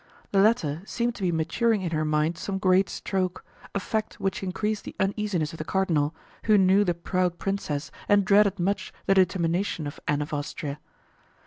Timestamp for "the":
0.31-0.39, 4.83-4.95, 5.59-5.63, 6.83-6.95, 9.05-9.13